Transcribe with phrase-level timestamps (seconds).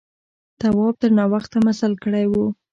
[0.59, 2.33] تواب تر ناوخته مزل کړی و.